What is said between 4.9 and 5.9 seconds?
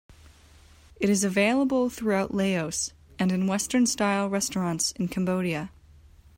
in Cambodia.